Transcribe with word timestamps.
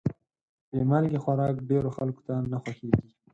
بې 0.71 0.81
مالګې 0.89 1.19
خوراک 1.23 1.55
ډېرو 1.69 1.89
خلکو 1.97 2.21
ته 2.27 2.33
نه 2.51 2.57
خوښېږي. 2.63 3.09